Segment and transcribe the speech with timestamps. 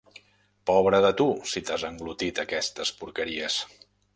[0.69, 3.63] Pobre de tu, si t'has englotit aquestes porqueries.